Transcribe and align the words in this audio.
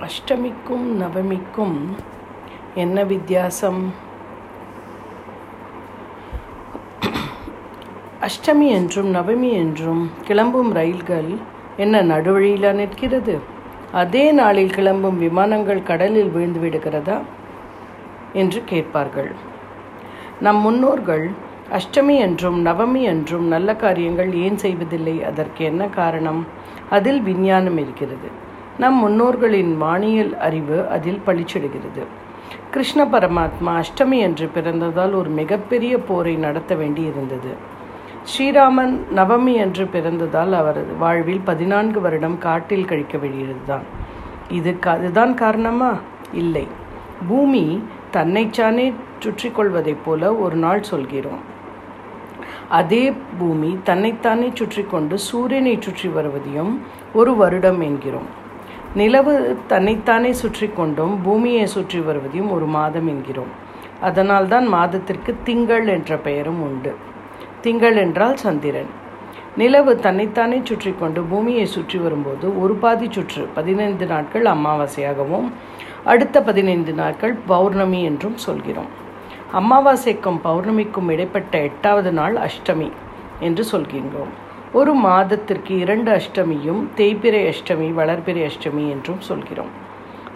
அஷ்டமிக்கும் 0.00 1.00
நவமிக்கும் 1.00 1.76
என்ன 2.74 3.04
வித்தியாசம்? 3.04 3.92
அஷ்டமி 8.20 8.68
என்றும் 8.68 9.14
நவமி 9.14 9.52
என்றும் 9.52 10.10
கிளம்பும் 10.24 10.72
ரயில்கள் 10.72 11.36
என்ன 11.76 12.02
நடுவழியில் 12.02 12.72
நிற்கிறது? 12.72 13.38
அதே 13.92 14.32
நாளில் 14.32 14.70
கிளம்பும் 14.70 15.18
விமானங்கள் 15.18 15.82
கடலில் 15.82 16.28
விழுந்து 16.28 16.60
விடுகிறதா? 16.60 17.18
என்று 18.32 18.62
கேட்பார்கள். 18.64 19.30
நம் 20.40 20.56
முன்னோர்கள் 20.56 21.30
அஷ்டமி 21.72 22.16
என்றும் 22.16 22.66
நவமி 22.66 23.02
என்றும் 23.02 23.46
நல்ல 23.46 23.76
காரியங்கள் 23.76 24.34
ஏன் 24.34 24.58
செய்வதில்லை? 24.58 25.24
அதற்கு 25.24 25.64
என்ன 25.64 25.86
காரணம்? 25.86 26.46
அதில் 26.90 27.20
விஞ்ஞானம் 27.20 27.78
இருக்கிறது. 27.78 28.44
நம் 28.78 28.94
முன்னோர்களின் 28.94 29.82
வானியல் 29.82 30.36
அறிவு 30.38 30.88
அதில் 30.88 31.20
பளிச்சிடுகிறது 31.26 32.02
கிருஷ்ண 32.70 33.04
பரமாத்மா 33.04 33.82
அஷ்டமி 33.82 34.18
என்று 34.18 34.50
பிறந்ததால் 34.54 35.14
ஒரு 35.14 35.30
மிகப்பெரிய 35.30 35.98
போரை 35.98 36.34
நடத்த 36.34 36.74
வேண்டியிருந்தது. 36.74 37.52
ஸ்ரீராமன் 38.22 38.98
நவமி 39.16 39.54
என்று 39.54 39.84
பிறந்ததால் 39.84 40.52
அவரது 40.52 40.94
வாழ்வில் 40.94 41.40
பதினான்கு 41.40 42.00
வருடம் 42.00 42.38
காட்டில் 42.38 42.84
கழிக்க 42.84 43.18
வேண்டியதுதான். 43.18 43.82
இது 44.48 44.76
அதுதான் 44.80 45.34
காரணமா? 45.34 45.94
இல்லை. 46.32 46.66
பூமி 47.28 47.82
தன்னைச்சானே 48.12 48.92
சுற்றி 49.18 49.50
கொள்வதைப் 49.50 50.04
போல 50.04 50.34
ஒரு 50.34 50.56
நாள் 50.56 50.82
சொல்கிறோம். 50.82 51.54
அதே 52.68 53.12
பூமி 53.38 53.78
தன்னைத்தானே 53.84 54.50
சுற்றி 54.54 54.82
கொண்டு 54.82 55.18
சூரியனை 55.18 55.76
சுற்றி 55.80 56.08
வருவதையும் 56.08 56.82
ஒரு 57.12 57.36
வருடம் 57.36 57.80
என்கிறோம். 57.80 58.44
நிலவு 59.00 59.32
தன்னைத்தானே 59.70 60.30
சுற்றி 60.40 60.66
கொண்டும் 60.68 61.14
பூமியை 61.24 61.64
சுற்றி 61.72 61.98
வருவதையும் 62.00 62.52
ஒரு 62.56 62.66
மாதம் 62.76 63.08
என்கிறோம். 63.12 63.50
அதனால்தான் 64.00 64.66
மாதத்திற்கு 64.74 65.32
திங்கள் 65.48 65.86
என்ற 65.94 66.16
பெயரும் 66.26 66.60
உண்டு. 66.68 66.92
திங்கள் 67.64 67.98
என்றால் 68.04 68.38
சந்திரன். 68.44 68.90
நிலவு 69.56 69.92
தன்னைத்தானே 70.06 70.58
சுற்றி 70.68 70.92
கொண்டு 70.92 71.20
பூமியை 71.30 71.66
சுற்றி 71.74 71.98
வரும்போது 71.98 72.46
ஒரு 72.62 72.74
பாதி 72.84 73.06
சுற்று 73.10 73.42
பதினைந்து 73.54 74.06
நாட்கள் 74.06 74.46
அமாவாசையாகவும் 74.54 75.46
அடுத்த 76.12 76.42
பதினைந்து 76.48 76.92
நாட்கள் 77.02 77.36
பௌர்ணமி 77.52 78.00
என்றும் 78.10 78.38
சொல்கிறோம். 78.46 78.90
அமாவாசைக்கும் 79.60 80.42
பௌர்ணமிக்கும் 80.48 81.10
இடைப்பட்ட 81.14 81.62
எட்டாவது 81.68 82.12
நாள் 82.12 82.36
அஷ்டமி 82.46 82.90
என்று 83.40 83.64
சொல்கின்றோம். 83.72 84.34
ஒரு 84.78 84.92
மாதத்திற்கு 85.06 85.72
இரண்டு 85.82 86.10
அஷ்டமியும் 86.18 86.80
தேய்பிரை 86.96 87.42
அஷ்டமி 87.50 87.88
வளர்பிறை 87.98 88.42
அஷ்டமி 88.46 88.84
என்றும் 88.94 89.20
சொல்கிறோம். 89.28 89.70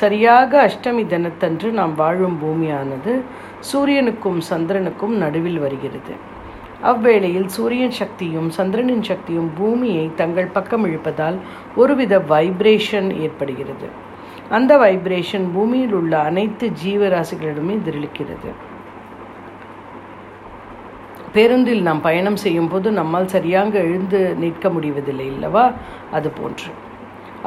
சரியாக 0.00 0.52
அஷ்டமி 0.68 1.02
தினத்தன்று 1.12 1.68
நாம் 1.78 1.94
வாழும் 1.94 2.36
பூமியானது 2.42 3.12
சூரியனுக்கும் 3.70 4.40
சந்திரனுக்கும் 4.50 5.14
நடுவில் 5.22 5.60
வருகிறது. 5.64 6.14
அவ்வேளையில் 6.90 7.48
சூரியன் 7.56 7.96
சக்தியும் 8.00 8.48
சந்திரனின் 8.50 9.04
சக்தியும் 9.10 9.50
பூமியை 9.58 10.06
தங்கள் 10.14 10.54
பக்கம் 10.56 10.86
இழுப்பதால் 10.88 11.38
ஒருவித 11.76 12.18
வைப்ரேஷன் 12.32 13.10
ஏற்படுகிறது. 13.24 13.88
அந்த 14.56 14.72
வைப்ரேஷன் 14.84 15.48
பூமியில் 15.54 15.96
உள்ள 16.00 16.14
அனைத்து 16.30 16.66
ஜீவராசிகளிடமே 16.84 17.74
எதிரொலிக்கிறது 17.80 18.50
பேருந்தில் 21.34 21.80
நாம் 21.86 22.00
பயணம் 22.00 22.36
செய்யும் 22.42 22.68
போது 22.72 22.88
நம்மால் 22.98 23.32
சரியாக 23.34 23.72
எழுந்து 23.88 24.18
நிற்க 24.42 24.70
முடிவதில்லை 24.74 25.26
இல்லவா 25.34 25.64
அது 26.16 26.28
போன்று. 26.30 26.70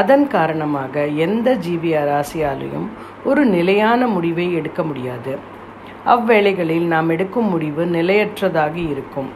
அதன் 0.00 0.24
காரணமாக 0.34 1.04
எந்த 1.24 1.48
ஜீவிய 1.64 1.96
ராசியாலையும் 2.10 2.86
ஒரு 3.24 3.42
நிலையான 3.54 4.06
முடிவை 4.06 4.46
எடுக்க 4.58 4.82
முடியாது. 4.90 5.32
அவ்வேளைகளில் 6.14 6.86
நாம் 6.94 7.10
எடுக்கும் 7.14 7.50
முடிவு 7.54 7.82
நிலையற்றதாக 7.98 8.76
இருக்கும். 8.92 9.30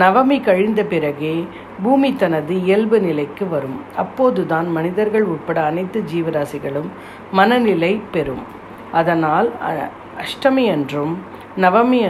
நவமி 0.00 0.38
கழிந்த 0.48 0.80
பிறகே 0.92 1.34
பூமி 1.82 2.10
தனது 2.22 2.54
இயல்பு 2.64 2.98
நிலைக்கு 3.00 3.44
வரும். 3.48 3.78
அப்போதுதான் 4.02 4.68
மனிதர்கள் 4.76 5.26
உட்பட 5.34 5.58
அனைத்து 5.70 5.98
ஜீவராசிகளும் 6.12 6.90
மனநிலை 7.38 7.92
பெறும். 8.16 8.44
அதனால் 9.00 9.48
அஷ்டமி 10.24 10.64
என்றும் 10.76 11.14
நவமி 11.64 12.00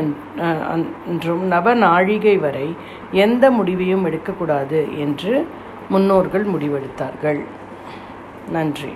என்றும் 1.06 1.44
நவ 1.47 1.75
நாழிகை 1.75 2.36
வரை 2.38 2.66
எந்த 3.25 3.44
முடிவையும் 3.50 4.04
எடுக்கக்கூடாது 4.04 4.81
என்று 4.98 5.34
முன்னோர்கள் 5.88 6.47
முடிவெடுத்தார்கள். 6.54 7.41
நன்றி. 8.50 8.92